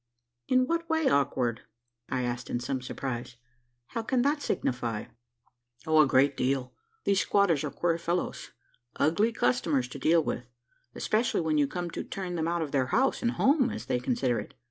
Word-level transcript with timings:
"In 0.47 0.65
what 0.65 0.89
way 0.89 1.07
awkward?" 1.07 1.61
I 2.09 2.23
asked 2.23 2.49
in 2.49 2.59
some 2.59 2.81
surprise. 2.81 3.35
"How 3.89 4.01
can 4.01 4.23
that 4.23 4.41
signify?" 4.41 5.05
"A 5.85 6.05
great 6.07 6.35
deal. 6.35 6.73
These 7.03 7.19
squatters 7.19 7.63
are 7.63 7.69
queer 7.69 7.99
fellows 7.99 8.49
ugly 8.95 9.31
customers 9.31 9.87
to 9.89 9.99
deal 9.99 10.23
with 10.23 10.45
especially 10.95 11.41
when 11.41 11.59
you 11.59 11.67
come 11.67 11.91
to 11.91 12.03
turn 12.03 12.33
them 12.33 12.47
out 12.47 12.63
of 12.63 12.71
their 12.71 12.87
house 12.87 13.21
and 13.21 13.33
home, 13.33 13.69
as 13.69 13.85
they 13.85 13.99
consider 13.99 14.39
it. 14.39 14.55